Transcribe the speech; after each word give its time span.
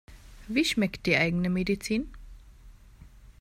Wie 0.47 0.65
schmeckt 0.65 1.05
die 1.05 1.15
eigene 1.15 1.51
Medizin? 1.51 2.11